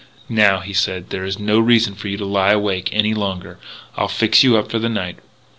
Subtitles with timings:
[0.29, 3.59] "Now," he said, "there is no reason for you to lie awake any longer.
[3.95, 5.17] I'll fix you up for the night."